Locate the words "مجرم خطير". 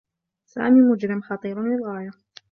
0.81-1.61